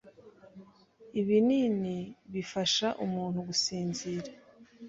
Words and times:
ibinini 1.19 1.97
bifasha 2.33 2.87
umuntu 3.05 3.39
gusinzira 3.47 4.29